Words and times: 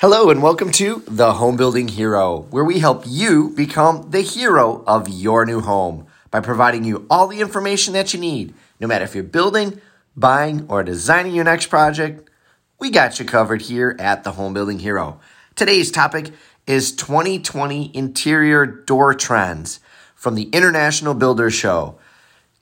Hello, 0.00 0.30
and 0.30 0.42
welcome 0.42 0.72
to 0.72 1.02
The 1.06 1.34
Home 1.34 1.58
Building 1.58 1.88
Hero, 1.88 2.46
where 2.48 2.64
we 2.64 2.78
help 2.78 3.04
you 3.06 3.50
become 3.50 4.10
the 4.12 4.22
hero 4.22 4.82
of 4.86 5.10
your 5.10 5.44
new 5.44 5.60
home 5.60 6.06
by 6.30 6.40
providing 6.40 6.84
you 6.84 7.06
all 7.10 7.26
the 7.26 7.42
information 7.42 7.92
that 7.92 8.14
you 8.14 8.18
need. 8.18 8.54
No 8.80 8.88
matter 8.88 9.04
if 9.04 9.14
you're 9.14 9.22
building, 9.22 9.78
buying, 10.16 10.64
or 10.70 10.82
designing 10.82 11.34
your 11.34 11.44
next 11.44 11.66
project, 11.66 12.30
we 12.78 12.88
got 12.88 13.18
you 13.18 13.26
covered 13.26 13.60
here 13.60 13.94
at 13.98 14.24
The 14.24 14.32
Home 14.32 14.54
Building 14.54 14.78
Hero. 14.78 15.20
Today's 15.54 15.90
topic 15.90 16.30
is 16.66 16.96
2020 16.96 17.94
interior 17.94 18.64
door 18.64 19.12
trends 19.12 19.80
from 20.14 20.34
the 20.34 20.44
International 20.44 21.12
Builder 21.12 21.50
Show. 21.50 21.98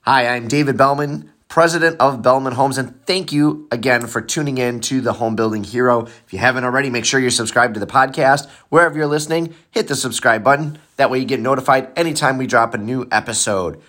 Hi, 0.00 0.26
I'm 0.26 0.48
David 0.48 0.76
Bellman, 0.76 1.30
president 1.48 1.96
of 1.98 2.20
Bellman 2.20 2.52
Homes, 2.52 2.76
and 2.76 3.04
thank 3.06 3.32
you 3.32 3.66
again 3.72 4.06
for 4.06 4.20
tuning 4.20 4.58
in 4.58 4.80
to 4.82 5.00
the 5.00 5.14
Home 5.14 5.34
Building 5.34 5.64
Hero. 5.64 6.04
If 6.04 6.32
you 6.32 6.38
haven't 6.38 6.64
already, 6.64 6.90
make 6.90 7.06
sure 7.06 7.18
you're 7.18 7.30
subscribed 7.30 7.74
to 7.74 7.80
the 7.80 7.86
podcast. 7.86 8.48
Wherever 8.68 8.96
you're 8.96 9.06
listening, 9.06 9.54
hit 9.70 9.88
the 9.88 9.96
subscribe 9.96 10.44
button. 10.44 10.78
That 10.96 11.10
way 11.10 11.18
you 11.18 11.24
get 11.24 11.40
notified 11.40 11.90
anytime 11.96 12.36
we 12.36 12.46
drop 12.46 12.74
a 12.74 12.78
new 12.78 13.08
episode. 13.10 13.80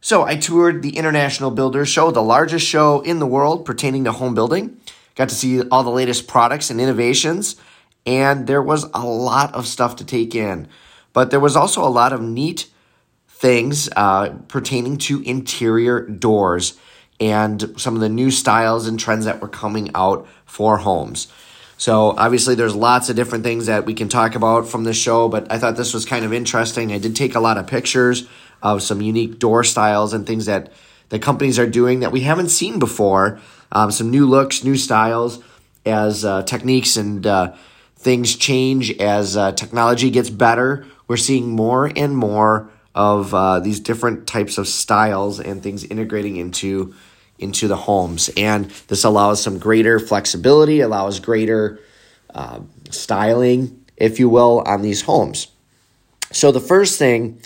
So, 0.00 0.24
I 0.24 0.36
toured 0.36 0.82
the 0.82 0.96
International 0.96 1.50
Builder 1.50 1.86
Show, 1.86 2.10
the 2.10 2.22
largest 2.22 2.66
show 2.66 3.00
in 3.02 3.18
the 3.18 3.26
world 3.26 3.64
pertaining 3.64 4.04
to 4.04 4.12
home 4.12 4.34
building. 4.34 4.80
Got 5.14 5.28
to 5.28 5.34
see 5.34 5.62
all 5.68 5.84
the 5.84 5.90
latest 5.90 6.26
products 6.26 6.70
and 6.70 6.80
innovations, 6.80 7.56
and 8.04 8.46
there 8.46 8.62
was 8.62 8.84
a 8.94 9.04
lot 9.04 9.54
of 9.54 9.66
stuff 9.66 9.96
to 9.96 10.04
take 10.04 10.34
in. 10.34 10.66
But 11.12 11.30
there 11.30 11.40
was 11.40 11.54
also 11.54 11.86
a 11.86 11.88
lot 11.88 12.12
of 12.12 12.20
neat 12.20 12.68
things 13.40 13.88
uh, 13.96 14.28
pertaining 14.48 14.98
to 14.98 15.22
interior 15.22 16.02
doors 16.02 16.78
and 17.18 17.72
some 17.80 17.94
of 17.94 18.02
the 18.02 18.08
new 18.08 18.30
styles 18.30 18.86
and 18.86 19.00
trends 19.00 19.24
that 19.24 19.40
were 19.40 19.48
coming 19.48 19.90
out 19.94 20.28
for 20.44 20.76
homes. 20.76 21.26
So, 21.78 22.10
obviously, 22.10 22.54
there's 22.54 22.74
lots 22.74 23.08
of 23.08 23.16
different 23.16 23.42
things 23.42 23.64
that 23.64 23.86
we 23.86 23.94
can 23.94 24.10
talk 24.10 24.34
about 24.34 24.68
from 24.68 24.84
this 24.84 24.98
show, 24.98 25.30
but 25.30 25.50
I 25.50 25.58
thought 25.58 25.78
this 25.78 25.94
was 25.94 26.04
kind 26.04 26.26
of 26.26 26.34
interesting. 26.34 26.92
I 26.92 26.98
did 26.98 27.16
take 27.16 27.34
a 27.34 27.40
lot 27.40 27.56
of 27.56 27.66
pictures 27.66 28.28
of 28.62 28.82
some 28.82 29.00
unique 29.00 29.38
door 29.38 29.64
styles 29.64 30.12
and 30.12 30.26
things 30.26 30.44
that 30.44 30.70
the 31.08 31.18
companies 31.18 31.58
are 31.58 31.66
doing 31.66 32.00
that 32.00 32.12
we 32.12 32.20
haven't 32.20 32.50
seen 32.50 32.78
before. 32.78 33.40
Um, 33.72 33.90
some 33.90 34.10
new 34.10 34.26
looks, 34.26 34.62
new 34.62 34.76
styles 34.76 35.42
as 35.86 36.26
uh, 36.26 36.42
techniques 36.42 36.98
and 36.98 37.26
uh, 37.26 37.54
things 37.96 38.36
change, 38.36 38.92
as 38.98 39.38
uh, 39.38 39.52
technology 39.52 40.10
gets 40.10 40.28
better. 40.28 40.84
We're 41.08 41.16
seeing 41.16 41.48
more 41.48 41.90
and 41.96 42.14
more 42.14 42.70
of 42.94 43.34
uh, 43.34 43.60
these 43.60 43.80
different 43.80 44.26
types 44.26 44.58
of 44.58 44.66
styles 44.66 45.40
and 45.40 45.62
things 45.62 45.84
integrating 45.84 46.36
into 46.36 46.94
into 47.38 47.68
the 47.68 47.76
homes. 47.76 48.28
And 48.36 48.66
this 48.88 49.02
allows 49.04 49.42
some 49.42 49.58
greater 49.58 49.98
flexibility 49.98 50.80
allows 50.80 51.20
greater 51.20 51.80
uh, 52.34 52.60
styling 52.90 53.84
if 53.96 54.18
you 54.18 54.28
will 54.28 54.62
on 54.66 54.82
these 54.82 55.02
homes. 55.02 55.48
So 56.32 56.52
the 56.52 56.60
first 56.60 56.98
thing 56.98 57.40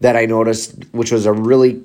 that 0.00 0.16
i 0.16 0.26
noticed 0.26 0.74
which 0.92 1.10
was 1.10 1.26
a 1.26 1.32
really 1.32 1.82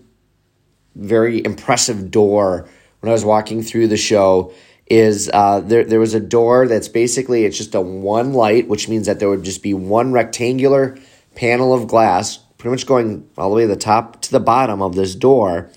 very 0.95 1.43
impressive 1.43 2.11
door 2.11 2.67
when 2.99 3.09
i 3.09 3.13
was 3.13 3.25
walking 3.25 3.61
through 3.61 3.87
the 3.87 3.97
show 3.97 4.53
is 4.87 5.29
uh, 5.33 5.59
there, 5.59 5.83
there 5.83 5.99
was 5.99 6.15
a 6.15 6.19
door 6.19 6.67
that's 6.67 6.87
basically 6.87 7.45
it's 7.45 7.57
just 7.57 7.75
a 7.75 7.81
one 7.81 8.33
light 8.33 8.67
which 8.67 8.89
means 8.89 9.05
that 9.05 9.19
there 9.19 9.29
would 9.29 9.43
just 9.43 9.63
be 9.63 9.73
one 9.73 10.11
rectangular 10.11 10.97
panel 11.35 11.73
of 11.73 11.87
glass 11.87 12.39
pretty 12.59 12.71
much 12.71 12.85
going 12.85 13.27
all 13.37 13.49
the 13.49 13.55
way 13.55 13.61
to 13.63 13.67
the 13.69 13.75
top 13.75 14.21
to 14.21 14.31
the 14.31 14.39
bottom 14.39 14.81
of 14.81 14.93
this 14.93 15.15
door 15.15 15.71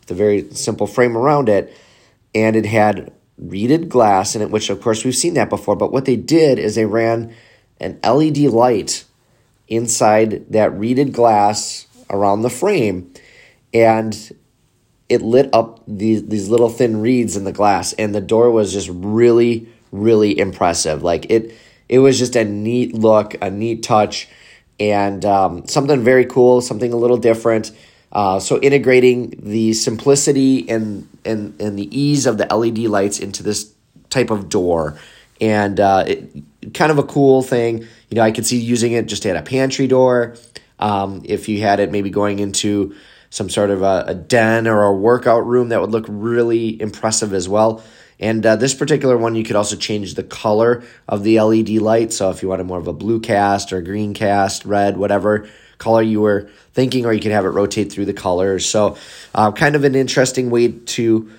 with 0.00 0.10
a 0.10 0.14
very 0.14 0.50
simple 0.50 0.88
frame 0.88 1.16
around 1.16 1.48
it. 1.48 1.76
And 2.34 2.56
it 2.56 2.66
had 2.66 3.12
reeded 3.38 3.88
glass 3.88 4.34
in 4.34 4.42
it, 4.42 4.50
which 4.50 4.70
of 4.70 4.80
course 4.80 5.04
we've 5.04 5.14
seen 5.14 5.34
that 5.34 5.50
before. 5.50 5.76
But 5.76 5.92
what 5.92 6.06
they 6.06 6.16
did 6.16 6.58
is 6.58 6.74
they 6.74 6.86
ran 6.86 7.34
an 7.78 8.00
LED 8.02 8.38
light 8.38 9.04
inside 9.68 10.50
that 10.50 10.76
reeded 10.76 11.12
glass 11.12 11.86
around 12.10 12.42
the 12.42 12.50
frame. 12.50 13.12
And 13.74 14.16
it 15.10 15.20
lit 15.20 15.50
up 15.52 15.82
these, 15.86 16.26
these 16.26 16.48
little 16.48 16.70
thin 16.70 17.02
reeds 17.02 17.36
in 17.36 17.44
the 17.44 17.52
glass. 17.52 17.92
And 17.94 18.14
the 18.14 18.20
door 18.22 18.50
was 18.50 18.72
just 18.72 18.88
really, 18.90 19.68
really 19.90 20.38
impressive. 20.38 21.02
Like 21.02 21.26
it, 21.30 21.54
it 21.90 21.98
was 21.98 22.18
just 22.18 22.36
a 22.36 22.44
neat 22.44 22.94
look, 22.94 23.34
a 23.42 23.50
neat 23.50 23.82
touch 23.82 24.28
and 24.90 25.24
um, 25.24 25.68
something 25.68 26.02
very 26.02 26.26
cool, 26.26 26.60
something 26.60 26.92
a 26.92 26.96
little 26.96 27.16
different. 27.16 27.70
Uh, 28.10 28.40
so 28.40 28.58
integrating 28.60 29.32
the 29.38 29.72
simplicity 29.72 30.68
and, 30.68 31.08
and 31.24 31.58
and 31.60 31.78
the 31.78 31.88
ease 31.98 32.26
of 32.26 32.36
the 32.36 32.46
LED 32.54 32.78
lights 32.78 33.20
into 33.20 33.42
this 33.42 33.72
type 34.10 34.30
of 34.30 34.48
door, 34.48 34.98
and 35.40 35.78
uh, 35.78 36.04
it, 36.06 36.74
kind 36.74 36.90
of 36.90 36.98
a 36.98 37.04
cool 37.04 37.42
thing. 37.42 37.86
You 38.10 38.16
know, 38.16 38.22
I 38.22 38.32
could 38.32 38.44
see 38.44 38.58
using 38.58 38.92
it 38.92 39.06
just 39.06 39.24
at 39.24 39.36
a 39.36 39.42
pantry 39.42 39.86
door. 39.86 40.34
Um, 40.78 41.22
if 41.24 41.48
you 41.48 41.60
had 41.60 41.78
it 41.78 41.92
maybe 41.92 42.10
going 42.10 42.40
into 42.40 42.94
some 43.30 43.48
sort 43.48 43.70
of 43.70 43.82
a, 43.82 44.04
a 44.08 44.14
den 44.14 44.66
or 44.66 44.82
a 44.82 44.92
workout 44.92 45.46
room, 45.46 45.68
that 45.68 45.80
would 45.80 45.90
look 45.90 46.06
really 46.08 46.80
impressive 46.82 47.32
as 47.32 47.48
well. 47.48 47.82
And 48.20 48.44
uh, 48.44 48.56
this 48.56 48.74
particular 48.74 49.16
one, 49.16 49.34
you 49.34 49.44
could 49.44 49.56
also 49.56 49.76
change 49.76 50.14
the 50.14 50.22
color 50.22 50.84
of 51.08 51.24
the 51.24 51.40
LED 51.40 51.70
light. 51.70 52.12
So 52.12 52.30
if 52.30 52.42
you 52.42 52.48
wanted 52.48 52.66
more 52.66 52.78
of 52.78 52.86
a 52.86 52.92
blue 52.92 53.20
cast 53.20 53.72
or 53.72 53.82
green 53.82 54.14
cast, 54.14 54.64
red, 54.64 54.96
whatever 54.96 55.48
color 55.78 56.02
you 56.02 56.20
were 56.20 56.48
thinking, 56.72 57.04
or 57.04 57.12
you 57.12 57.20
could 57.20 57.32
have 57.32 57.44
it 57.44 57.48
rotate 57.50 57.92
through 57.92 58.04
the 58.04 58.12
colors. 58.12 58.64
So 58.68 58.96
uh, 59.34 59.50
kind 59.52 59.74
of 59.74 59.84
an 59.84 59.94
interesting 59.94 60.50
way 60.50 60.68
to 60.68 61.30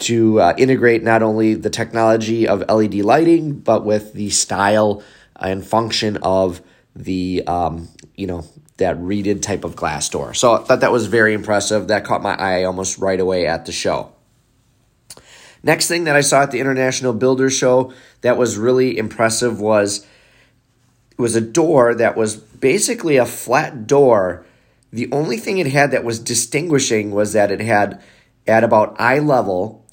to 0.00 0.40
uh, 0.40 0.54
integrate 0.56 1.02
not 1.02 1.22
only 1.22 1.54
the 1.54 1.70
technology 1.70 2.46
of 2.46 2.60
LED 2.68 2.96
lighting, 2.96 3.58
but 3.58 3.84
with 3.84 4.12
the 4.12 4.30
style 4.30 5.02
and 5.34 5.66
function 5.66 6.18
of 6.18 6.62
the 6.94 7.42
um, 7.46 7.88
you 8.14 8.26
know 8.26 8.44
that 8.76 8.98
reeded 8.98 9.42
type 9.42 9.64
of 9.64 9.74
glass 9.76 10.08
door. 10.08 10.34
So 10.34 10.54
I 10.54 10.58
thought 10.58 10.80
that 10.80 10.92
was 10.92 11.06
very 11.06 11.34
impressive. 11.34 11.88
That 11.88 12.04
caught 12.04 12.22
my 12.22 12.34
eye 12.34 12.64
almost 12.64 12.98
right 12.98 13.18
away 13.18 13.46
at 13.46 13.66
the 13.66 13.72
show. 13.72 14.12
Next 15.68 15.86
thing 15.86 16.04
that 16.04 16.16
I 16.16 16.22
saw 16.22 16.44
at 16.44 16.50
the 16.50 16.60
International 16.60 17.12
Builder 17.12 17.50
Show 17.50 17.92
that 18.22 18.38
was 18.38 18.56
really 18.56 18.96
impressive 18.96 19.60
was 19.60 20.06
was 21.18 21.36
a 21.36 21.42
door 21.42 21.94
that 21.94 22.16
was 22.16 22.36
basically 22.36 23.18
a 23.18 23.26
flat 23.26 23.86
door. 23.86 24.46
The 24.94 25.12
only 25.12 25.36
thing 25.36 25.58
it 25.58 25.66
had 25.66 25.90
that 25.90 26.04
was 26.04 26.20
distinguishing 26.20 27.10
was 27.10 27.34
that 27.34 27.50
it 27.50 27.60
had 27.60 28.00
at 28.46 28.64
about 28.64 28.98
eye 28.98 29.18
level, 29.18 29.84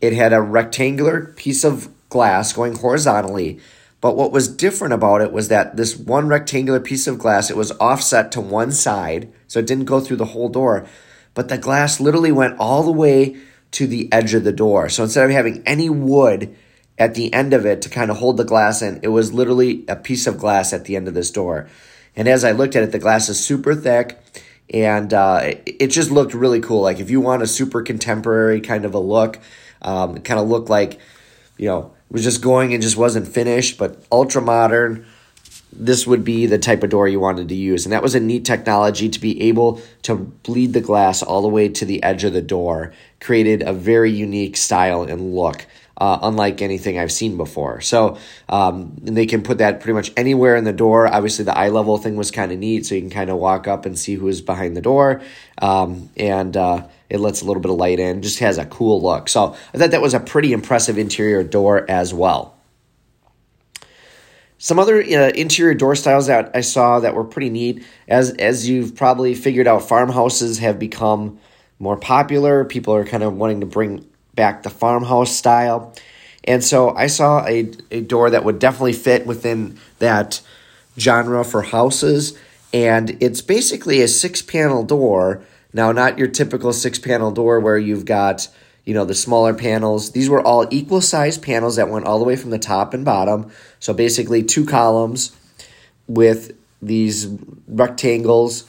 it 0.00 0.12
had 0.12 0.32
a 0.32 0.40
rectangular 0.40 1.32
piece 1.34 1.64
of 1.64 1.88
glass 2.10 2.52
going 2.52 2.76
horizontally. 2.76 3.58
But 4.00 4.14
what 4.14 4.30
was 4.30 4.46
different 4.46 4.94
about 4.94 5.20
it 5.20 5.32
was 5.32 5.48
that 5.48 5.76
this 5.76 5.96
one 5.96 6.28
rectangular 6.28 6.78
piece 6.78 7.08
of 7.08 7.18
glass, 7.18 7.50
it 7.50 7.56
was 7.56 7.72
offset 7.80 8.30
to 8.32 8.40
one 8.40 8.70
side, 8.70 9.32
so 9.48 9.58
it 9.58 9.66
didn't 9.66 9.86
go 9.86 9.98
through 9.98 10.18
the 10.18 10.26
whole 10.26 10.48
door. 10.48 10.86
But 11.34 11.48
the 11.48 11.58
glass 11.58 11.98
literally 11.98 12.30
went 12.30 12.60
all 12.60 12.84
the 12.84 12.92
way 12.92 13.36
to 13.74 13.88
the 13.88 14.10
edge 14.12 14.34
of 14.34 14.44
the 14.44 14.52
door. 14.52 14.88
So 14.88 15.02
instead 15.02 15.24
of 15.24 15.32
having 15.32 15.62
any 15.66 15.90
wood 15.90 16.54
at 16.96 17.14
the 17.14 17.32
end 17.32 17.52
of 17.52 17.66
it 17.66 17.82
to 17.82 17.88
kind 17.88 18.10
of 18.10 18.18
hold 18.18 18.36
the 18.36 18.44
glass 18.44 18.82
in, 18.82 19.00
it 19.02 19.08
was 19.08 19.32
literally 19.32 19.84
a 19.88 19.96
piece 19.96 20.28
of 20.28 20.38
glass 20.38 20.72
at 20.72 20.84
the 20.84 20.94
end 20.94 21.08
of 21.08 21.14
this 21.14 21.30
door. 21.32 21.68
And 22.14 22.28
as 22.28 22.44
I 22.44 22.52
looked 22.52 22.76
at 22.76 22.84
it, 22.84 22.92
the 22.92 23.00
glass 23.00 23.28
is 23.28 23.44
super 23.44 23.74
thick 23.74 24.16
and 24.72 25.12
uh, 25.12 25.40
it, 25.66 25.88
just 25.88 26.12
looked 26.12 26.34
really 26.34 26.60
cool. 26.60 26.82
Like 26.82 27.00
if 27.00 27.10
you 27.10 27.20
want 27.20 27.42
a 27.42 27.48
super 27.48 27.82
contemporary 27.82 28.60
kind 28.60 28.84
of 28.84 28.94
a 28.94 29.00
look, 29.00 29.40
um, 29.82 30.16
it 30.16 30.24
kind 30.24 30.38
of 30.38 30.48
looked 30.48 30.70
like, 30.70 31.00
you 31.58 31.66
know, 31.66 31.92
it 32.10 32.12
was 32.12 32.22
just 32.22 32.42
going 32.42 32.72
and 32.72 32.82
just 32.82 32.96
wasn't 32.96 33.26
finished, 33.26 33.76
but 33.76 34.04
ultra 34.12 34.40
modern 34.40 35.04
this 35.76 36.06
would 36.06 36.24
be 36.24 36.46
the 36.46 36.58
type 36.58 36.82
of 36.82 36.90
door 36.90 37.08
you 37.08 37.20
wanted 37.20 37.48
to 37.48 37.54
use. 37.54 37.84
And 37.84 37.92
that 37.92 38.02
was 38.02 38.14
a 38.14 38.20
neat 38.20 38.44
technology 38.44 39.08
to 39.08 39.20
be 39.20 39.40
able 39.42 39.80
to 40.02 40.14
bleed 40.14 40.72
the 40.72 40.80
glass 40.80 41.22
all 41.22 41.42
the 41.42 41.48
way 41.48 41.68
to 41.68 41.84
the 41.84 42.02
edge 42.02 42.24
of 42.24 42.32
the 42.32 42.42
door, 42.42 42.92
created 43.20 43.62
a 43.62 43.72
very 43.72 44.10
unique 44.10 44.56
style 44.56 45.02
and 45.02 45.34
look. 45.34 45.66
Uh, 45.96 46.18
unlike 46.22 46.60
anything 46.60 46.98
I've 46.98 47.12
seen 47.12 47.36
before. 47.36 47.80
So 47.80 48.18
um, 48.48 48.94
they 49.00 49.26
can 49.26 49.44
put 49.44 49.58
that 49.58 49.78
pretty 49.78 49.94
much 49.94 50.10
anywhere 50.16 50.56
in 50.56 50.64
the 50.64 50.72
door. 50.72 51.06
Obviously, 51.06 51.44
the 51.44 51.56
eye 51.56 51.68
level 51.68 51.96
thing 51.98 52.16
was 52.16 52.32
kind 52.32 52.50
of 52.50 52.58
neat, 52.58 52.84
so 52.84 52.96
you 52.96 53.00
can 53.00 53.10
kind 53.10 53.30
of 53.30 53.36
walk 53.36 53.68
up 53.68 53.86
and 53.86 53.96
see 53.96 54.14
who 54.16 54.26
is 54.26 54.42
behind 54.42 54.76
the 54.76 54.80
door, 54.80 55.22
um, 55.62 56.10
and 56.16 56.56
uh, 56.56 56.84
it 57.08 57.20
lets 57.20 57.42
a 57.42 57.44
little 57.44 57.62
bit 57.62 57.70
of 57.70 57.76
light 57.76 58.00
in. 58.00 58.22
Just 58.22 58.40
has 58.40 58.58
a 58.58 58.66
cool 58.66 59.02
look. 59.02 59.28
So 59.28 59.54
I 59.72 59.78
thought 59.78 59.92
that 59.92 60.02
was 60.02 60.14
a 60.14 60.20
pretty 60.20 60.52
impressive 60.52 60.98
interior 60.98 61.44
door 61.44 61.88
as 61.88 62.12
well. 62.12 62.53
Some 64.58 64.78
other 64.78 65.00
uh, 65.02 65.30
interior 65.34 65.74
door 65.74 65.94
styles 65.94 66.26
that 66.28 66.50
I 66.54 66.60
saw 66.60 67.00
that 67.00 67.14
were 67.14 67.24
pretty 67.24 67.50
neat, 67.50 67.84
as 68.08 68.30
as 68.32 68.68
you've 68.68 68.94
probably 68.94 69.34
figured 69.34 69.66
out, 69.66 69.88
farmhouses 69.88 70.58
have 70.58 70.78
become 70.78 71.38
more 71.78 71.96
popular. 71.96 72.64
People 72.64 72.94
are 72.94 73.04
kind 73.04 73.22
of 73.22 73.34
wanting 73.34 73.60
to 73.60 73.66
bring 73.66 74.06
back 74.34 74.62
the 74.62 74.70
farmhouse 74.70 75.36
style, 75.36 75.94
and 76.44 76.62
so 76.62 76.94
I 76.94 77.08
saw 77.08 77.44
a 77.46 77.70
a 77.90 78.00
door 78.00 78.30
that 78.30 78.44
would 78.44 78.58
definitely 78.58 78.92
fit 78.94 79.26
within 79.26 79.78
that 79.98 80.40
genre 80.98 81.44
for 81.44 81.62
houses, 81.62 82.38
and 82.72 83.16
it's 83.20 83.42
basically 83.42 84.00
a 84.00 84.08
six 84.08 84.40
panel 84.40 84.84
door. 84.84 85.42
Now, 85.72 85.90
not 85.90 86.18
your 86.18 86.28
typical 86.28 86.72
six 86.72 87.00
panel 87.00 87.32
door 87.32 87.58
where 87.58 87.76
you've 87.76 88.04
got 88.04 88.48
you 88.84 88.92
know, 88.94 89.04
the 89.04 89.14
smaller 89.14 89.54
panels. 89.54 90.12
These 90.12 90.28
were 90.28 90.42
all 90.42 90.66
equal 90.70 91.00
sized 91.00 91.42
panels 91.42 91.76
that 91.76 91.88
went 91.88 92.06
all 92.06 92.18
the 92.18 92.24
way 92.24 92.36
from 92.36 92.50
the 92.50 92.58
top 92.58 92.92
and 92.92 93.04
bottom. 93.04 93.50
So 93.80 93.94
basically, 93.94 94.42
two 94.42 94.66
columns 94.66 95.34
with 96.06 96.56
these 96.82 97.26
rectangles. 97.66 98.64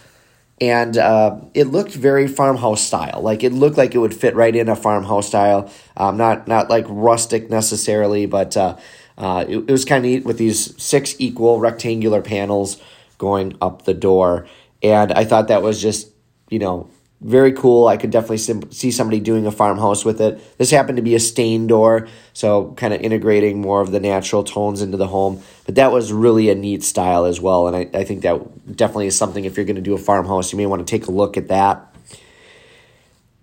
And 0.62 0.98
uh, 0.98 1.42
it 1.54 1.66
looked 1.66 1.92
very 1.92 2.30
farmhouse 2.30 2.82
style. 2.82 3.20
Like 3.22 3.44
it 3.44 3.52
looked 3.52 3.78
like 3.78 3.94
it 3.94 3.98
would 3.98 4.14
fit 4.14 4.36
right 4.36 4.56
in 4.56 4.70
a 4.70 4.76
farmhouse 4.76 5.28
style. 5.28 5.70
Um, 5.98 6.16
not 6.16 6.48
not 6.48 6.70
like 6.70 6.86
rustic 6.88 7.50
necessarily, 7.50 8.26
but 8.26 8.56
uh, 8.56 8.78
uh, 9.18 9.44
it, 9.50 9.58
it 9.58 9.72
was 9.72 9.84
kind 9.84 10.06
of 10.06 10.10
neat 10.10 10.24
with 10.24 10.38
these 10.38 10.82
six 10.82 11.14
equal 11.20 11.60
rectangular 11.60 12.22
panels 12.22 12.82
going 13.18 13.58
up 13.62 13.84
the 13.84 13.94
door. 13.94 14.48
And 14.82 15.12
I 15.12 15.26
thought 15.26 15.50
that 15.50 15.62
was 15.62 15.82
just 15.82 16.10
you 16.50 16.60
know 16.60 16.90
very 17.22 17.54
cool. 17.54 17.88
I 17.88 17.98
could 17.98 18.12
definitely 18.12 18.38
see 18.38 18.92
somebody 18.92 19.20
doing 19.20 19.48
a 19.48 19.52
farmhouse 19.52 20.04
with 20.04 20.22
it. 20.22 20.58
This 20.58 20.70
happened 20.70 20.98
to 20.98 21.02
be 21.02 21.16
a 21.16 21.20
stain 21.20 21.66
door, 21.66 22.08
so 22.34 22.74
kind 22.74 22.94
of 22.94 23.02
integrating 23.02 23.62
more 23.62 23.82
of 23.82 23.92
the 23.92 24.00
natural 24.00 24.44
tones 24.44 24.82
into 24.82 24.98
the 24.98 25.08
home. 25.08 25.42
But 25.66 25.76
that 25.76 25.92
was 25.92 26.12
really 26.12 26.50
a 26.50 26.56
neat 26.56 26.84
style 26.84 27.26
as 27.26 27.40
well, 27.40 27.68
and 27.68 27.76
I, 27.76 28.00
I 28.00 28.04
think 28.04 28.22
that 28.24 28.76
definitely 28.76 29.08
is 29.08 29.18
something 29.18 29.46
if 29.46 29.56
you're 29.56 29.66
going 29.66 29.78
to 29.78 29.82
do 29.82 29.94
a 29.94 29.98
farmhouse, 29.98 30.52
you 30.52 30.58
may 30.58 30.66
want 30.66 30.86
to 30.86 30.92
take 30.92 31.08
a 31.08 31.12
look 31.12 31.38
at 31.38 31.48
that. 31.48 31.96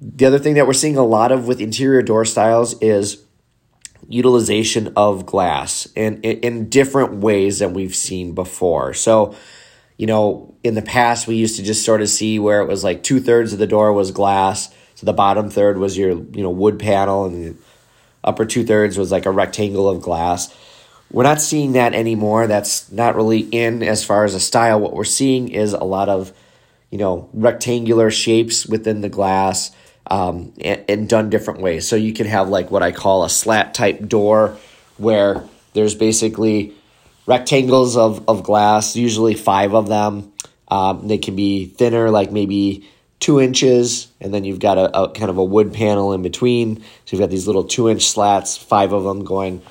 The 0.00 0.26
other 0.26 0.38
thing 0.38 0.54
that 0.54 0.66
we're 0.66 0.72
seeing 0.72 0.96
a 0.96 1.04
lot 1.04 1.32
of 1.32 1.46
with 1.46 1.60
interior 1.60 2.02
door 2.02 2.24
styles 2.24 2.80
is 2.82 3.24
utilization 4.08 4.92
of 4.96 5.24
glass 5.26 5.88
in, 5.94 6.20
in 6.22 6.68
different 6.68 7.14
ways 7.14 7.60
than 7.60 7.72
we've 7.72 7.94
seen 7.94 8.34
before. 8.34 8.92
So, 8.94 9.34
you 10.02 10.06
know, 10.06 10.52
in 10.64 10.74
the 10.74 10.82
past, 10.82 11.28
we 11.28 11.36
used 11.36 11.54
to 11.54 11.62
just 11.62 11.84
sort 11.84 12.02
of 12.02 12.08
see 12.08 12.40
where 12.40 12.60
it 12.60 12.66
was 12.66 12.82
like 12.82 13.04
two 13.04 13.20
thirds 13.20 13.52
of 13.52 13.60
the 13.60 13.68
door 13.68 13.92
was 13.92 14.10
glass. 14.10 14.68
So 14.96 15.06
the 15.06 15.12
bottom 15.12 15.48
third 15.48 15.78
was 15.78 15.96
your, 15.96 16.10
you 16.10 16.42
know, 16.42 16.50
wood 16.50 16.80
panel 16.80 17.24
and 17.24 17.44
the 17.44 17.62
upper 18.24 18.44
two 18.44 18.64
thirds 18.64 18.98
was 18.98 19.12
like 19.12 19.26
a 19.26 19.30
rectangle 19.30 19.88
of 19.88 20.02
glass. 20.02 20.52
We're 21.12 21.22
not 21.22 21.40
seeing 21.40 21.74
that 21.74 21.94
anymore. 21.94 22.48
That's 22.48 22.90
not 22.90 23.14
really 23.14 23.42
in 23.42 23.84
as 23.84 24.04
far 24.04 24.24
as 24.24 24.34
a 24.34 24.40
style. 24.40 24.80
What 24.80 24.92
we're 24.92 25.04
seeing 25.04 25.50
is 25.50 25.72
a 25.72 25.84
lot 25.84 26.08
of, 26.08 26.32
you 26.90 26.98
know, 26.98 27.30
rectangular 27.32 28.10
shapes 28.10 28.66
within 28.66 29.02
the 29.02 29.08
glass 29.08 29.70
um, 30.08 30.52
and, 30.60 30.84
and 30.88 31.08
done 31.08 31.30
different 31.30 31.60
ways. 31.60 31.86
So 31.86 31.94
you 31.94 32.12
can 32.12 32.26
have 32.26 32.48
like 32.48 32.72
what 32.72 32.82
I 32.82 32.90
call 32.90 33.22
a 33.22 33.30
slat 33.30 33.72
type 33.72 34.08
door 34.08 34.58
where 34.96 35.44
there's 35.74 35.94
basically 35.94 36.74
rectangles 37.26 37.96
of, 37.96 38.28
of 38.28 38.42
glass, 38.42 38.96
usually 38.96 39.34
five 39.34 39.74
of 39.74 39.88
them. 39.88 40.32
Um, 40.68 41.08
they 41.08 41.18
can 41.18 41.36
be 41.36 41.66
thinner, 41.66 42.10
like 42.10 42.32
maybe 42.32 42.88
two 43.20 43.40
inches, 43.40 44.08
and 44.20 44.34
then 44.34 44.44
you've 44.44 44.58
got 44.58 44.78
a, 44.78 45.02
a, 45.02 45.10
kind 45.10 45.30
of 45.30 45.38
a 45.38 45.44
wood 45.44 45.72
panel 45.72 46.12
in 46.12 46.22
between. 46.22 46.78
So 46.78 46.82
you've 47.10 47.20
got 47.20 47.30
these 47.30 47.46
little 47.46 47.64
two 47.64 47.88
inch 47.88 48.02
slats, 48.02 48.56
five 48.56 48.92
of 48.92 49.04
them 49.04 49.24
going, 49.24 49.62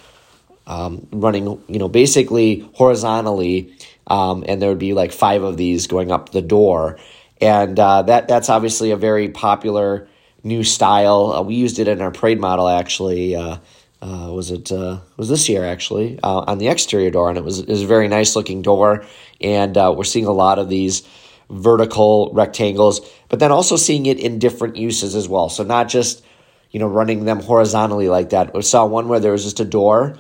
um, 0.68 1.08
running, 1.12 1.46
you 1.68 1.80
know, 1.80 1.90
basically 1.90 2.70
horizontally, 2.76 3.76
um, 4.08 4.46
and 4.48 4.62
there 4.62 4.70
would 4.70 4.80
be 4.80 4.94
like 4.94 5.12
five 5.12 5.44
of 5.44 5.58
these 5.58 5.88
going 5.88 6.12
up 6.12 6.32
the 6.32 6.42
door, 6.42 6.98
and 7.42 7.80
uh, 7.80 8.04
that 8.04 8.28
that's 8.28 8.50
obviously 8.50 8.92
a 8.92 8.98
very 8.98 9.28
popular 9.30 10.08
new 10.44 10.64
style. 10.64 11.34
Uh, 11.34 11.42
we 11.42 11.56
used 11.56 11.80
it 11.80 11.88
in 11.88 12.02
our 12.02 12.12
parade 12.12 12.40
model 12.40 12.68
actually. 12.68 13.36
Uh, 13.36 13.58
uh, 14.02 14.32
was 14.34 14.50
it 14.50 14.72
uh, 14.72 15.00
was 15.18 15.30
this 15.30 15.48
year 15.48 15.64
actually 15.64 16.20
uh, 16.24 16.44
on 16.48 16.58
the 16.58 16.68
exterior 16.68 17.12
door, 17.12 17.30
and 17.30 17.38
it 17.38 17.44
was 17.44 17.60
it 17.60 17.68
was 17.68 17.84
a 17.84 17.88
very 17.88 18.08
nice 18.08 18.36
looking 18.36 18.62
door, 18.62 19.06
and 19.40 19.78
uh, 19.78 19.94
we're 19.96 20.04
seeing 20.04 20.26
a 20.26 20.32
lot 20.32 20.58
of 20.58 20.70
these 20.70 21.04
vertical 21.50 22.32
rectangles, 22.34 23.02
but 23.30 23.40
then 23.40 23.52
also 23.52 23.76
seeing 23.76 24.06
it 24.06 24.18
in 24.20 24.40
different 24.40 24.76
uses 24.76 25.16
as 25.16 25.28
well. 25.28 25.50
So 25.50 25.64
not 25.64 25.88
just 25.88 26.24
you 26.72 26.80
know 26.80 26.88
running 26.88 27.26
them 27.26 27.42
horizontally 27.42 28.10
like 28.10 28.32
that. 28.32 28.54
We 28.56 28.64
saw 28.64 28.86
one 28.86 29.08
where 29.08 29.20
there 29.20 29.34
was 29.34 29.44
just 29.44 29.60
a 29.60 29.66
door, 29.66 30.18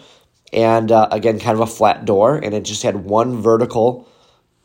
and 0.54 0.92
uh, 0.92 1.08
again 1.12 1.40
kind 1.40 1.56
of 1.56 1.62
a 1.62 1.72
flat 1.72 2.06
door, 2.06 2.36
and 2.36 2.54
it 2.54 2.64
just 2.64 2.84
had 2.84 2.98
one 2.98 3.42
vertical, 3.42 4.08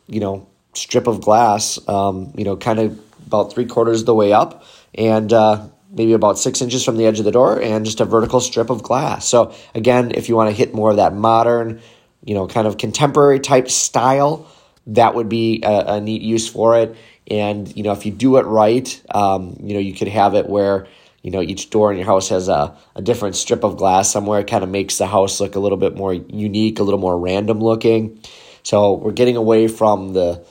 you 0.09 0.21
know, 0.21 0.47
strip 0.75 1.07
of 1.07 1.23
glass, 1.23 1.79
um, 1.89 2.35
you 2.37 2.45
know, 2.45 2.57
kind 2.57 2.79
of 2.81 3.01
about 3.27 3.53
three 3.55 3.67
quarters 3.67 4.01
of 4.01 4.07
the 4.07 4.15
way 4.15 4.35
up, 4.35 4.63
and 4.95 5.33
uh, 5.33 5.69
maybe 5.97 6.13
about 6.13 6.39
six 6.39 6.61
inches 6.61 6.85
from 6.85 6.97
the 6.97 7.07
edge 7.07 7.19
of 7.19 7.25
the 7.25 7.33
door 7.33 7.61
and 7.61 7.85
just 7.85 8.01
a 8.01 8.05
vertical 8.05 8.41
strip 8.41 8.71
of 8.71 8.83
glass. 8.83 9.27
So 9.27 9.55
again, 9.75 10.13
if 10.15 10.29
you 10.29 10.37
want 10.37 10.51
to 10.51 10.57
hit 10.57 10.75
more 10.75 10.91
of 10.91 10.97
that 10.97 11.15
modern, 11.15 11.81
you 12.25 12.35
know, 12.35 12.47
kind 12.47 12.67
of 12.67 12.77
contemporary 12.77 13.41
type 13.41 13.71
style, 13.71 14.47
that 14.89 15.15
would 15.15 15.29
be 15.29 15.63
a, 15.65 15.95
a 15.95 16.01
neat 16.01 16.23
use 16.23 16.49
for 16.49 16.79
it. 16.79 16.97
And 17.29 17.75
you 17.77 17.83
know, 17.83 17.93
if 17.93 18.07
you 18.07 18.13
do 18.13 18.37
it 18.37 18.47
right, 18.47 19.03
um, 19.15 19.57
you 19.61 19.75
know, 19.75 19.81
you 19.81 19.95
could 19.95 20.09
have 20.09 20.35
it 20.35 20.49
where 20.49 20.87
you 21.23 21.33
know 21.33 21.41
each 21.43 21.71
door 21.71 21.91
in 21.91 21.99
your 21.99 22.07
house 22.07 22.29
has 22.29 22.49
a, 22.49 22.77
a 22.95 23.03
different 23.03 23.35
strip 23.35 23.65
of 23.65 23.77
glass 23.77 24.11
somewhere. 24.11 24.41
It 24.41 24.47
kind 24.47 24.63
of 24.63 24.71
makes 24.71 24.99
the 24.99 25.07
house 25.07 25.41
look 25.41 25.57
a 25.57 25.61
little 25.61 25.79
bit 25.79 25.97
more 25.97 26.15
unique, 26.15 26.79
a 26.79 26.85
little 26.85 27.01
more 27.01 27.19
random 27.19 27.59
looking. 27.59 28.21
So 28.63 28.95
we're 28.95 29.13
getting 29.13 29.37
away 29.37 29.67
from 29.67 30.13
the 30.13 30.45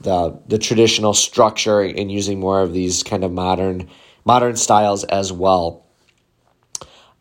the 0.00 0.38
the 0.46 0.58
traditional 0.58 1.14
structure 1.14 1.80
and 1.80 2.12
using 2.12 2.38
more 2.38 2.60
of 2.62 2.72
these 2.72 3.02
kind 3.02 3.24
of 3.24 3.32
modern 3.32 3.88
modern 4.24 4.56
styles 4.56 5.04
as 5.04 5.32
well. 5.32 5.84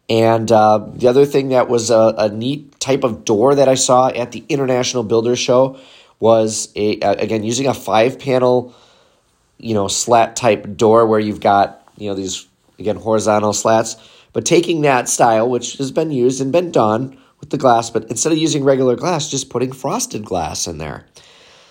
And 0.09 0.51
uh, 0.51 0.89
the 0.93 1.07
other 1.07 1.25
thing 1.25 1.49
that 1.49 1.69
was 1.69 1.91
a, 1.91 2.15
a, 2.17 2.29
neat 2.29 2.79
type 2.79 3.03
of 3.03 3.25
door 3.25 3.53
that 3.53 3.69
I 3.69 3.75
saw 3.75 4.09
at 4.09 4.31
the 4.31 4.43
International 4.49 5.03
Builder 5.03 5.35
Show 5.35 5.79
was 6.19 6.71
a, 6.75 6.99
again 6.99 7.43
using 7.43 7.67
a 7.67 7.75
five 7.75 8.17
panel, 8.17 8.73
you 9.59 9.75
know, 9.75 9.87
slat 9.87 10.35
type 10.35 10.75
door 10.75 11.05
where 11.05 11.19
you've 11.19 11.41
got 11.41 11.87
you 11.97 12.09
know 12.09 12.15
these 12.15 12.47
again 12.79 12.95
horizontal 12.95 13.53
slats, 13.53 13.97
but 14.33 14.45
taking 14.45 14.81
that 14.81 15.07
style 15.07 15.47
which 15.47 15.77
has 15.77 15.91
been 15.91 16.09
used 16.11 16.41
and 16.41 16.51
been 16.51 16.71
done 16.71 17.15
with 17.39 17.51
the 17.51 17.57
glass, 17.57 17.89
but 17.89 18.09
instead 18.09 18.31
of 18.31 18.37
using 18.37 18.63
regular 18.63 18.95
glass, 18.95 19.29
just 19.29 19.49
putting 19.49 19.71
frosted 19.71 20.25
glass 20.25 20.67
in 20.67 20.77
there. 20.79 21.05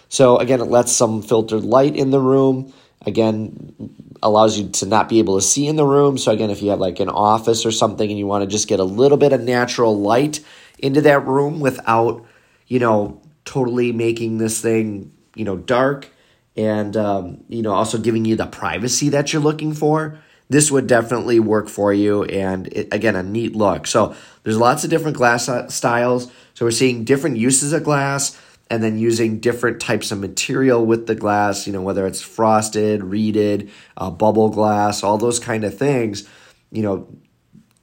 So 0.09 0.39
again, 0.39 0.61
it 0.61 0.67
lets 0.67 0.93
some 0.93 1.23
filtered 1.23 1.65
light 1.65 1.97
in 1.97 2.11
the 2.11 2.21
room. 2.21 2.73
Again, 3.05 3.75
allows 4.23 4.59
you 4.59 4.69
to 4.69 4.87
not 4.87 5.09
be 5.09 5.19
able 5.19 5.37
to 5.37 5.43
see 5.43 5.67
in 5.67 5.77
the 5.77 5.85
room. 5.85 6.19
So 6.19 6.33
again, 6.33 6.51
if 6.51 6.63
you 6.63 6.71
have 6.71 6.81
like 6.81 7.01
an 7.01 7.09
office 7.09 7.65
or 7.65 7.73
something 7.73 8.09
and 8.09 8.19
you 8.19 8.27
want 8.27 8.43
to 8.43 8.47
just 8.47 8.69
get 8.69 8.81
a 8.81 8.85
little 8.85 9.19
bit 9.19 9.33
of 9.33 9.41
natural 9.41 9.99
light 9.99 10.41
into 10.79 11.01
that 11.03 11.27
room 11.27 11.61
without, 11.61 12.25
you 12.67 12.79
know, 12.79 13.21
totally 13.45 13.93
making 13.93 14.39
this 14.39 14.61
thing, 14.61 15.13
you 15.35 15.45
know, 15.45 15.57
dark 15.57 16.11
and 16.57 16.97
um, 16.97 17.45
you 17.49 17.63
know 17.63 17.73
also 17.73 17.97
giving 17.99 18.25
you 18.25 18.35
the 18.35 18.47
privacy 18.47 19.09
that 19.11 19.33
you're 19.33 19.41
looking 19.41 19.73
for 19.73 20.19
this 20.51 20.71
would 20.71 20.87
definitely 20.87 21.39
work 21.39 21.69
for 21.69 21.93
you 21.93 22.25
and 22.25 22.67
it, 22.69 22.93
again 22.93 23.17
a 23.17 23.23
neat 23.23 23.55
look. 23.55 23.87
So 23.87 24.15
there's 24.43 24.57
lots 24.57 24.85
of 24.85 24.91
different 24.91 25.17
glass 25.17 25.49
styles. 25.75 26.33
So 26.55 26.65
we're 26.65 26.71
seeing 26.71 27.05
different 27.05 27.37
uses 27.37 27.73
of 27.73 27.85
glass 27.85 28.41
and 28.71 28.83
then 28.83 28.99
using 28.99 29.41
different 29.41 29.81
types 29.81 30.13
of 30.13 30.19
material 30.19 30.85
with 30.85 31.07
the 31.07 31.15
glass, 31.15 31.67
you 31.67 31.73
know, 31.73 31.81
whether 31.81 32.07
it's 32.07 32.21
frosted, 32.21 33.03
reeded, 33.03 33.71
uh, 33.97 34.11
bubble 34.11 34.51
glass, 34.51 35.03
all 35.03 35.19
those 35.19 35.39
kind 35.39 35.65
of 35.65 35.77
things, 35.77 36.29
you 36.71 36.83
know, 36.83 37.09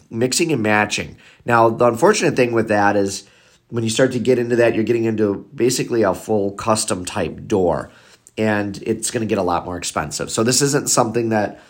mixing 0.09 0.51
and 0.51 0.61
matching. 0.61 1.17
Now, 1.45 1.69
the 1.69 1.87
unfortunate 1.87 2.35
thing 2.35 2.53
with 2.53 2.67
that 2.67 2.95
is 2.95 3.27
when 3.69 3.83
you 3.83 3.89
start 3.89 4.11
to 4.11 4.19
get 4.19 4.37
into 4.37 4.57
that, 4.57 4.75
you're 4.75 4.83
getting 4.83 5.05
into 5.05 5.47
basically 5.53 6.03
a 6.03 6.13
full 6.13 6.51
custom 6.51 7.03
type 7.03 7.47
door, 7.47 7.91
and 8.37 8.81
it's 8.83 9.11
going 9.11 9.21
to 9.21 9.29
get 9.29 9.39
a 9.39 9.43
lot 9.43 9.65
more 9.65 9.77
expensive. 9.77 10.29
So, 10.29 10.43
this 10.43 10.61
isn't 10.61 10.89
something 10.89 11.29
that, 11.29 11.61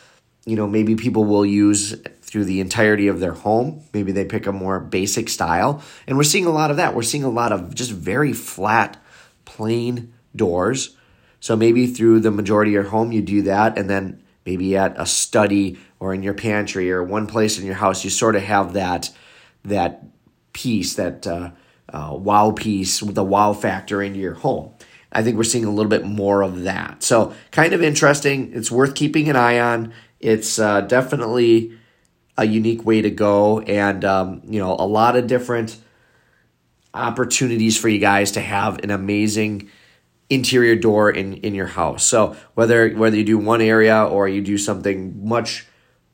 you 0.45 0.57
know, 0.57 0.67
maybe 0.67 0.95
people 0.95 1.23
will 1.23 1.45
use 1.45 1.95
through 2.21 2.45
the 2.45 2.59
entirety 2.59 3.07
of 3.07 3.21
their 3.21 3.31
home. 3.31 3.81
Maybe 3.93 4.11
they 4.11 4.25
pick 4.25 4.45
a 4.45 4.51
more 4.51 4.79
basic 4.79 5.29
style. 5.29 5.81
And 6.05 6.17
we're 6.17 6.23
seeing 6.23 6.45
a 6.45 6.51
lot 6.51 6.69
of 6.69 6.77
that. 6.77 6.93
We're 6.93 7.03
seeing 7.03 7.23
a 7.23 7.29
lot 7.29 7.53
of 7.53 7.73
just 7.73 7.91
very 7.91 8.33
flat 8.33 9.01
plain 9.55 10.13
doors. 10.35 10.97
So 11.39 11.55
maybe 11.55 11.87
through 11.87 12.19
the 12.19 12.31
majority 12.31 12.71
of 12.71 12.73
your 12.73 12.91
home, 12.91 13.11
you 13.11 13.21
do 13.21 13.43
that. 13.43 13.77
And 13.77 13.89
then 13.89 14.21
maybe 14.45 14.75
at 14.75 14.99
a 14.99 15.05
study 15.05 15.77
or 15.99 16.13
in 16.13 16.23
your 16.23 16.33
pantry 16.33 16.91
or 16.91 17.03
one 17.03 17.25
place 17.25 17.57
in 17.57 17.65
your 17.65 17.75
house, 17.75 18.03
you 18.03 18.09
sort 18.09 18.35
of 18.35 18.43
have 18.43 18.73
that, 18.73 19.11
that 19.63 20.03
piece, 20.51 20.95
that 20.95 21.25
uh, 21.25 21.51
uh, 21.89 22.13
wow 22.13 22.51
piece 22.51 23.01
with 23.01 23.15
the 23.15 23.23
wow 23.23 23.53
factor 23.53 24.01
into 24.01 24.19
your 24.19 24.33
home. 24.33 24.73
I 25.11 25.23
think 25.23 25.37
we're 25.37 25.43
seeing 25.43 25.63
a 25.63 25.71
little 25.71 25.89
bit 25.89 26.03
more 26.03 26.41
of 26.41 26.63
that. 26.63 27.01
So, 27.01 27.33
kind 27.51 27.71
of 27.71 27.81
interesting. 27.81 28.51
It's 28.53 28.69
worth 28.69 28.95
keeping 28.95 29.29
an 29.29 29.37
eye 29.37 29.59
on. 29.59 29.93
It's 30.19 30.59
uh, 30.59 30.81
definitely 30.81 31.77
a 32.37 32.45
unique 32.45 32.85
way 32.85 33.01
to 33.01 33.09
go, 33.09 33.61
and 33.61 34.03
um, 34.03 34.41
you 34.43 34.59
know, 34.59 34.73
a 34.73 34.85
lot 34.85 35.15
of 35.15 35.27
different 35.27 35.77
opportunities 36.95 37.77
for 37.77 37.89
you 37.89 37.99
guys 37.99 38.31
to 38.31 38.41
have 38.41 38.79
an 38.83 38.91
amazing 38.91 39.69
interior 40.29 40.75
door 40.75 41.11
in 41.11 41.35
in 41.35 41.53
your 41.53 41.67
house. 41.67 42.03
So 42.05 42.35
whether 42.55 42.89
whether 42.89 43.15
you 43.15 43.23
do 43.23 43.37
one 43.37 43.61
area 43.61 44.03
or 44.03 44.27
you 44.27 44.41
do 44.41 44.57
something 44.57 45.27
much 45.27 45.67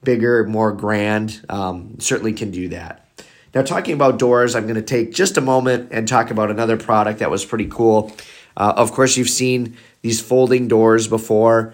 bigger, 0.04 0.44
more 0.46 0.72
grand, 0.72 1.46
um, 1.50 2.00
certainly 2.00 2.34
can 2.34 2.52
do 2.52 2.70
that. 2.70 3.06
Now, 3.54 3.62
talking 3.62 3.94
about 3.94 4.18
doors, 4.18 4.56
I'm 4.56 4.64
going 4.64 4.76
to 4.76 4.82
take 4.82 5.14
just 5.14 5.38
a 5.38 5.42
moment 5.42 5.90
and 5.92 6.08
talk 6.08 6.32
about 6.32 6.50
another 6.50 6.78
product 6.78 7.20
that 7.20 7.30
was 7.30 7.44
pretty 7.44 7.68
cool. 7.68 8.12
Uh, 8.56 8.74
of 8.76 8.94
course, 8.94 9.18
you've 9.18 9.30
seen 9.30 9.78
these 10.02 10.22
folding 10.22 10.68
doors 10.68 11.08
before. 11.08 11.74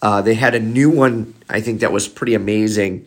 Uh, 0.00 0.20
they 0.20 0.34
had 0.34 0.54
a 0.54 0.60
new 0.60 0.90
one, 0.90 1.34
I 1.48 1.60
think, 1.60 1.80
that 1.80 1.92
was 1.92 2.08
pretty 2.08 2.34
amazing. 2.34 3.06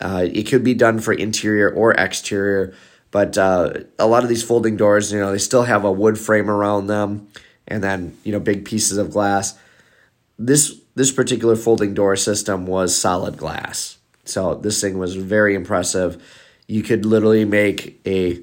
Uh, 0.00 0.26
it 0.32 0.44
could 0.44 0.64
be 0.64 0.72
done 0.72 0.98
for 0.98 1.12
interior 1.12 1.70
or 1.70 1.92
exterior, 1.92 2.74
but 3.10 3.36
uh, 3.36 3.72
a 3.98 4.06
lot 4.06 4.22
of 4.22 4.28
these 4.28 4.42
folding 4.42 4.76
doors, 4.76 5.12
you 5.12 5.18
know, 5.18 5.32
they 5.32 5.38
still 5.38 5.64
have 5.64 5.84
a 5.84 5.90
wood 5.90 6.18
frame 6.18 6.48
around 6.48 6.86
them, 6.86 7.28
and 7.66 7.82
then 7.82 8.16
you 8.24 8.32
know 8.32 8.40
big 8.40 8.64
pieces 8.64 8.98
of 8.98 9.10
glass. 9.10 9.58
This 10.38 10.80
this 10.94 11.10
particular 11.10 11.56
folding 11.56 11.94
door 11.94 12.16
system 12.16 12.66
was 12.66 12.96
solid 12.96 13.36
glass, 13.36 13.98
so 14.24 14.54
this 14.54 14.80
thing 14.80 14.98
was 14.98 15.16
very 15.16 15.54
impressive. 15.54 16.22
You 16.68 16.82
could 16.82 17.04
literally 17.04 17.44
make 17.44 18.00
a 18.06 18.40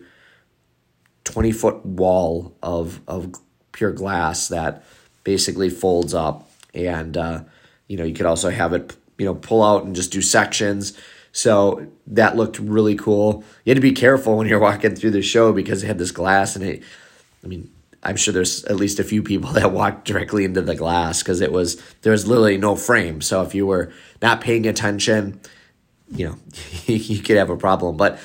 twenty 1.24 1.52
foot 1.52 1.86
wall 1.86 2.56
of 2.62 3.00
of 3.08 3.34
pure 3.72 3.92
glass 3.92 4.50
that 4.50 4.84
basically 5.24 5.70
folds 5.70 6.14
up, 6.14 6.50
and 6.74 7.16
uh, 7.16 7.44
you 7.88 7.96
know 7.96 8.04
you 8.04 8.14
could 8.14 8.26
also 8.26 8.50
have 8.50 8.74
it 8.74 8.96
you 9.18 9.26
know 9.26 9.36
pull 9.36 9.64
out 9.64 9.86
and 9.86 9.96
just 9.96 10.12
do 10.12 10.22
sections 10.22 10.98
so 11.38 11.86
that 12.08 12.36
looked 12.36 12.58
really 12.58 12.96
cool. 12.96 13.44
You 13.63 13.70
had 13.70 13.77
to 13.77 13.82
be 13.82 13.91
careful 13.91 14.38
when 14.38 14.48
you're 14.48 14.58
walking 14.58 14.96
through 14.96 15.12
the 15.12 15.22
show 15.22 15.53
because 15.53 15.84
it 15.84 15.88
had 15.88 16.00
this 16.00 16.10
glass 16.10 16.56
and 16.56 16.65
it. 16.65 16.84
I 17.44 17.48
mean, 17.48 17.70
I'm 18.01 18.15
sure 18.15 18.34
there's 18.34 18.65
at 18.65 18.77
least 18.77 18.98
a 18.98 19.03
few 19.03 19.22
people 19.22 19.51
that 19.53 19.72
walked 19.72 20.06
directly 20.06 20.46
into 20.46 20.63
the 20.63 20.74
glass 20.74 21.22
because 21.22 21.39
it 21.39 21.51
was 21.51 21.79
there 22.01 22.12
was 22.12 22.25
literally 22.25 22.58
no 22.58 22.75
frame. 22.75 23.22
So 23.22 23.44
if 23.44 23.53
you 23.53 23.67
were 23.67 23.94
not 24.20 24.41
paying 24.41 24.65
attention, 24.65 25.39
you 26.10 26.29
know, 26.29 26.38
you 26.88 27.22
could 27.22 27.38
have 27.38 27.51
a 27.51 27.58
problem. 27.58 27.98
But 27.98 28.20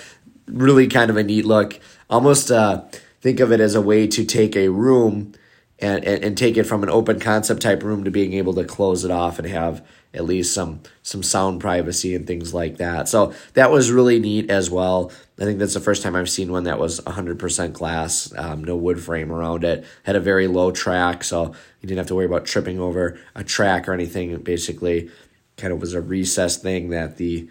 really, 0.47 0.87
kind 0.87 1.11
of 1.11 1.19
a 1.19 1.23
neat 1.23 1.45
look. 1.45 1.79
Almost 2.09 2.51
uh, 2.51 2.85
think 3.21 3.41
of 3.41 3.53
it 3.53 3.61
as 3.61 3.75
a 3.75 3.83
way 3.83 4.07
to 4.07 4.25
take 4.25 4.57
a 4.57 4.69
room 4.69 5.35
and, 5.83 6.05
and, 6.05 6.25
and 6.25 6.39
take 6.39 6.57
it 6.57 6.65
from 6.65 6.83
an 6.83 6.89
open 6.89 7.21
concept 7.21 7.61
type 7.61 7.83
room 7.83 8.05
to 8.05 8.11
being 8.11 8.33
able 8.35 8.55
to 8.55 8.65
close 8.65 9.05
it 9.05 9.11
off 9.11 9.39
and 9.39 9.49
have 9.49 9.85
at 10.15 10.25
least 10.25 10.55
some 10.55 10.81
some 11.03 11.23
sound 11.23 11.61
privacy 11.61 12.15
and 12.15 12.27
things 12.27 12.55
like 12.55 12.77
that. 12.77 13.09
So 13.09 13.35
that 13.55 13.71
was 13.71 13.91
really 13.91 14.19
neat 14.19 14.51
as 14.51 14.71
well. 14.71 15.11
I 15.39 15.45
think 15.45 15.59
that's 15.59 15.75
the 15.75 15.81
first 15.81 16.03
time 16.03 16.15
I've 16.15 16.31
seen 16.31 16.53
one 16.53 16.65
that 16.65 16.79
was 16.79 17.01
100% 17.01 17.73
glass, 17.73 18.33
um, 18.37 18.63
no 18.63 18.77
wood 18.77 19.03
frame 19.03 19.33
around 19.33 19.65
it. 19.65 19.85
Had 20.05 20.15
a 20.15 20.21
very 20.21 20.47
low 20.47 20.71
track, 20.71 21.25
so 21.25 21.47
you 21.81 21.89
didn't 21.89 21.99
have 21.99 22.07
to 22.09 22.15
worry 22.15 22.27
about 22.27 22.45
tripping 22.45 22.79
over 22.79 23.19
a 23.35 23.43
track 23.43 23.89
or 23.89 23.93
anything. 23.93 24.31
It 24.31 24.45
basically, 24.45 25.11
kind 25.57 25.73
of 25.73 25.81
was 25.81 25.95
a 25.95 26.01
recessed 26.01 26.63
thing 26.63 26.91
that 26.91 27.17
the 27.17 27.49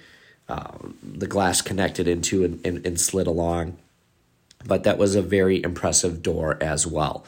uh, 0.50 0.78
the 1.02 1.28
glass 1.28 1.62
connected 1.62 2.08
into 2.08 2.44
and, 2.44 2.66
and, 2.66 2.86
and 2.86 3.00
slid 3.00 3.26
along. 3.26 3.78
But 4.66 4.84
that 4.84 4.98
was 4.98 5.16
a 5.16 5.22
very 5.22 5.64
impressive 5.64 6.22
door 6.22 6.58
as 6.62 6.86
well. 6.86 7.26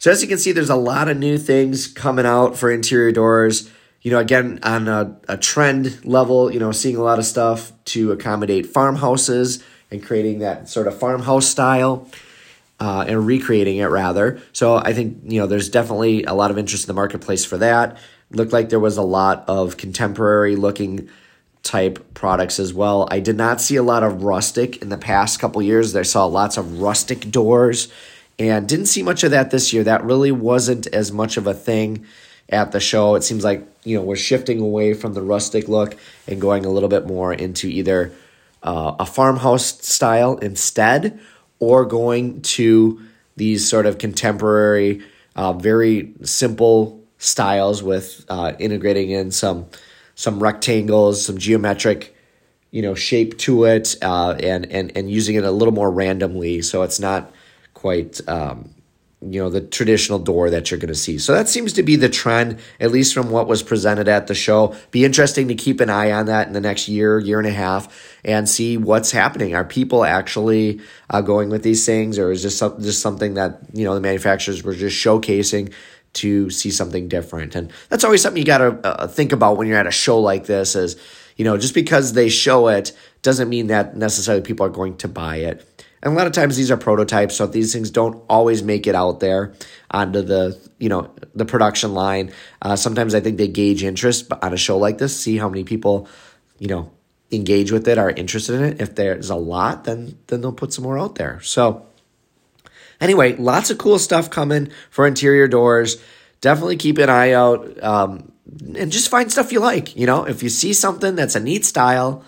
So 0.00 0.10
as 0.10 0.20
you 0.20 0.28
can 0.28 0.38
see, 0.38 0.50
there's 0.50 0.70
a 0.70 0.76
lot 0.76 1.08
of 1.08 1.16
new 1.16 1.38
things 1.38 1.86
coming 1.86 2.26
out 2.26 2.56
for 2.56 2.72
interior 2.72 3.12
doors 3.12 3.70
you 4.02 4.10
know, 4.10 4.18
again, 4.18 4.60
on 4.62 4.88
a, 4.88 5.16
a 5.28 5.36
trend 5.36 6.04
level, 6.04 6.50
you 6.50 6.58
know, 6.58 6.72
seeing 6.72 6.96
a 6.96 7.02
lot 7.02 7.18
of 7.18 7.24
stuff 7.24 7.72
to 7.86 8.12
accommodate 8.12 8.66
farmhouses 8.66 9.62
and 9.90 10.02
creating 10.02 10.38
that 10.38 10.68
sort 10.68 10.86
of 10.86 10.98
farmhouse 10.98 11.46
style 11.46 12.08
uh, 12.78 13.04
and 13.06 13.26
recreating 13.26 13.76
it 13.76 13.86
rather. 13.86 14.40
So 14.52 14.76
I 14.76 14.94
think, 14.94 15.18
you 15.24 15.38
know, 15.38 15.46
there's 15.46 15.68
definitely 15.68 16.24
a 16.24 16.32
lot 16.32 16.50
of 16.50 16.56
interest 16.56 16.84
in 16.84 16.88
the 16.88 16.94
marketplace 16.94 17.44
for 17.44 17.58
that. 17.58 17.98
Looked 18.30 18.52
like 18.52 18.70
there 18.70 18.80
was 18.80 18.96
a 18.96 19.02
lot 19.02 19.44
of 19.48 19.76
contemporary 19.76 20.56
looking 20.56 21.10
type 21.62 22.14
products 22.14 22.58
as 22.58 22.72
well. 22.72 23.06
I 23.10 23.20
did 23.20 23.36
not 23.36 23.60
see 23.60 23.76
a 23.76 23.82
lot 23.82 24.02
of 24.02 24.22
rustic 24.22 24.80
in 24.80 24.88
the 24.88 24.96
past 24.96 25.40
couple 25.40 25.60
years. 25.60 25.94
I 25.94 26.02
saw 26.02 26.24
lots 26.24 26.56
of 26.56 26.80
rustic 26.80 27.30
doors 27.30 27.92
and 28.40 28.66
didn't 28.66 28.86
see 28.86 29.02
much 29.02 29.22
of 29.22 29.30
that 29.32 29.50
this 29.50 29.72
year. 29.72 29.84
That 29.84 30.02
really 30.02 30.32
wasn't 30.32 30.86
as 30.86 31.12
much 31.12 31.36
of 31.36 31.46
a 31.46 31.52
thing 31.52 32.06
at 32.48 32.72
the 32.72 32.80
show. 32.80 33.14
It 33.14 33.22
seems 33.22 33.44
like 33.44 33.68
you 33.84 33.96
know 33.96 34.02
we're 34.02 34.16
shifting 34.16 34.60
away 34.60 34.94
from 34.94 35.12
the 35.12 35.22
rustic 35.22 35.68
look 35.68 35.96
and 36.26 36.40
going 36.40 36.64
a 36.64 36.70
little 36.70 36.88
bit 36.88 37.06
more 37.06 37.34
into 37.34 37.68
either 37.68 38.12
uh, 38.62 38.96
a 38.98 39.06
farmhouse 39.06 39.86
style 39.86 40.38
instead, 40.38 41.20
or 41.58 41.84
going 41.84 42.40
to 42.42 43.00
these 43.36 43.68
sort 43.68 43.84
of 43.84 43.98
contemporary, 43.98 45.02
uh, 45.36 45.52
very 45.52 46.12
simple 46.22 47.04
styles 47.18 47.82
with 47.82 48.24
uh, 48.30 48.54
integrating 48.58 49.10
in 49.10 49.30
some 49.30 49.66
some 50.14 50.42
rectangles, 50.42 51.24
some 51.24 51.36
geometric 51.36 52.16
you 52.70 52.80
know 52.80 52.94
shape 52.94 53.36
to 53.36 53.64
it, 53.64 53.96
uh, 54.00 54.34
and 54.40 54.64
and 54.72 54.96
and 54.96 55.10
using 55.10 55.36
it 55.36 55.44
a 55.44 55.50
little 55.50 55.74
more 55.74 55.90
randomly, 55.90 56.62
so 56.62 56.80
it's 56.80 56.98
not 56.98 57.30
quite 57.80 58.20
um, 58.28 58.74
you 59.22 59.40
know 59.40 59.50
the 59.50 59.60
traditional 59.60 60.18
door 60.18 60.50
that 60.50 60.70
you're 60.70 60.80
going 60.80 60.88
to 60.88 60.94
see. 60.94 61.18
So 61.18 61.32
that 61.32 61.48
seems 61.48 61.72
to 61.74 61.82
be 61.82 61.96
the 61.96 62.08
trend 62.08 62.58
at 62.78 62.90
least 62.90 63.14
from 63.14 63.30
what 63.30 63.46
was 63.46 63.62
presented 63.62 64.08
at 64.08 64.26
the 64.26 64.34
show. 64.34 64.74
Be 64.90 65.04
interesting 65.04 65.48
to 65.48 65.54
keep 65.54 65.80
an 65.80 65.90
eye 65.90 66.12
on 66.12 66.26
that 66.26 66.46
in 66.46 66.52
the 66.52 66.60
next 66.60 66.88
year 66.88 67.18
year 67.18 67.38
and 67.38 67.48
a 67.48 67.52
half 67.52 68.18
and 68.24 68.48
see 68.48 68.76
what's 68.76 69.10
happening. 69.10 69.54
Are 69.54 69.64
people 69.64 70.04
actually 70.04 70.80
uh, 71.08 71.20
going 71.22 71.48
with 71.48 71.62
these 71.62 71.84
things 71.84 72.18
or 72.18 72.32
is 72.32 72.42
this 72.42 72.58
some, 72.58 72.80
just 72.82 73.00
something 73.00 73.34
that 73.34 73.60
you 73.72 73.84
know 73.84 73.94
the 73.94 74.00
manufacturers 74.00 74.62
were 74.62 74.74
just 74.74 74.96
showcasing 74.96 75.72
to 76.14 76.50
see 76.50 76.70
something 76.70 77.08
different? 77.08 77.54
And 77.54 77.70
that's 77.88 78.04
always 78.04 78.22
something 78.22 78.40
you 78.40 78.46
got 78.46 78.58
to 78.58 78.86
uh, 78.86 79.06
think 79.06 79.32
about 79.32 79.56
when 79.56 79.68
you're 79.68 79.78
at 79.78 79.86
a 79.86 79.90
show 79.90 80.18
like 80.18 80.46
this 80.46 80.74
is 80.74 80.96
you 81.36 81.44
know 81.44 81.56
just 81.56 81.74
because 81.74 82.14
they 82.14 82.28
show 82.28 82.68
it 82.68 82.92
doesn't 83.22 83.50
mean 83.50 83.66
that 83.66 83.96
necessarily 83.96 84.42
people 84.42 84.64
are 84.64 84.70
going 84.70 84.96
to 84.96 85.08
buy 85.08 85.36
it 85.36 85.69
and 86.02 86.14
a 86.14 86.16
lot 86.16 86.26
of 86.26 86.32
times 86.32 86.56
these 86.56 86.70
are 86.70 86.76
prototypes, 86.76 87.36
so 87.36 87.46
these 87.46 87.72
things 87.72 87.90
don't 87.90 88.22
always 88.28 88.62
make 88.62 88.86
it 88.86 88.94
out 88.94 89.20
there 89.20 89.52
onto 89.90 90.22
the 90.22 90.58
you 90.78 90.88
know 90.88 91.12
the 91.34 91.44
production 91.44 91.92
line. 91.92 92.32
Uh, 92.62 92.76
sometimes 92.76 93.14
I 93.14 93.20
think 93.20 93.36
they 93.36 93.48
gauge 93.48 93.84
interest 93.84 94.32
on 94.42 94.52
a 94.52 94.56
show 94.56 94.78
like 94.78 94.98
this, 94.98 95.18
see 95.18 95.36
how 95.36 95.48
many 95.48 95.64
people 95.64 96.08
you 96.58 96.68
know 96.68 96.90
engage 97.30 97.70
with 97.70 97.86
it, 97.86 97.98
are 97.98 98.10
interested 98.10 98.56
in 98.56 98.64
it. 98.64 98.80
If 98.80 98.94
there's 98.94 99.28
a 99.28 99.36
lot, 99.36 99.84
then 99.84 100.18
then 100.28 100.40
they'll 100.40 100.52
put 100.52 100.72
some 100.72 100.84
more 100.84 100.98
out 100.98 101.16
there. 101.16 101.40
So 101.42 101.86
anyway, 103.00 103.36
lots 103.36 103.70
of 103.70 103.76
cool 103.76 103.98
stuff 103.98 104.30
coming 104.30 104.70
for 104.88 105.06
interior 105.06 105.48
doors. 105.48 106.02
Definitely 106.40 106.78
keep 106.78 106.96
an 106.96 107.10
eye 107.10 107.32
out 107.32 107.82
um, 107.82 108.32
and 108.74 108.90
just 108.90 109.10
find 109.10 109.30
stuff 109.30 109.52
you 109.52 109.60
like. 109.60 109.94
You 109.94 110.06
know, 110.06 110.24
if 110.24 110.42
you 110.42 110.48
see 110.48 110.72
something 110.72 111.14
that's 111.14 111.34
a 111.34 111.40
neat 111.40 111.66
style, 111.66 112.24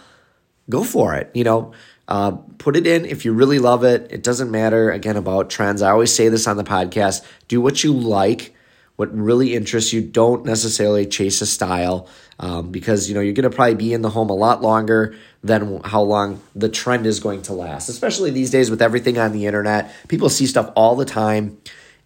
go 0.69 0.85
for 0.85 1.14
it. 1.14 1.31
You 1.33 1.45
know 1.45 1.73
uh, 2.12 2.33
put 2.59 2.76
it 2.76 2.87
in 2.87 3.07
if 3.07 3.25
you 3.25 3.33
really 3.33 3.59
love 3.59 3.85
it. 3.85 4.07
It 4.11 4.23
doesn't 4.23 4.50
matter, 4.50 4.90
again, 4.90 5.16
about 5.16 5.49
trends. 5.49 5.81
I 5.81 5.90
always 5.90 6.14
say 6.14 6.28
this 6.28 6.47
on 6.47 6.59
the 6.59 6.62
podcast 6.62 7.25
do 7.49 7.59
what 7.59 7.83
you 7.83 7.95
like, 7.95 8.54
what 8.97 9.16
really 9.16 9.54
interests 9.54 9.95
you. 9.95 10.02
Don't 10.02 10.45
necessarily 10.45 11.07
chase 11.07 11.40
a 11.40 11.47
style 11.47 12.07
um, 12.38 12.71
because 12.71 13.09
you 13.09 13.14
know 13.14 13.23
you're 13.23 13.33
going 13.33 13.50
to 13.50 13.57
probably 13.57 13.76
be 13.76 13.95
in 13.95 14.02
the 14.02 14.11
home 14.11 14.28
a 14.28 14.35
lot 14.35 14.61
longer 14.61 15.16
than 15.42 15.81
how 15.85 16.02
long 16.02 16.42
the 16.54 16.69
trend 16.69 17.07
is 17.07 17.19
going 17.19 17.40
to 17.42 17.54
last, 17.54 17.88
especially 17.88 18.31
these 18.31 18.50
days 18.50 18.71
with 18.71 18.83
everything 18.83 19.16
on 19.16 19.33
the 19.33 19.47
internet. 19.47 19.90
People 20.09 20.28
see 20.28 20.47
stuff 20.47 20.71
all 20.76 20.97
the 20.97 21.07
time, 21.07 21.57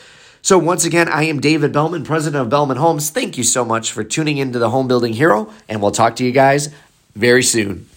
So, 0.41 0.57
once 0.57 0.85
again, 0.85 1.07
I 1.07 1.23
am 1.23 1.39
David 1.39 1.71
Bellman, 1.71 2.03
president 2.03 2.41
of 2.41 2.49
Bellman 2.49 2.77
Homes. 2.77 3.09
Thank 3.09 3.37
you 3.37 3.43
so 3.43 3.65
much 3.65 3.91
for 3.91 4.03
tuning 4.03 4.37
into 4.37 4.59
the 4.59 4.69
Home 4.69 4.87
Building 4.87 5.13
Hero, 5.13 5.51
and 5.67 5.81
we'll 5.81 5.91
talk 5.91 6.15
to 6.17 6.25
you 6.25 6.31
guys 6.31 6.73
very 7.15 7.43
soon. 7.43 7.87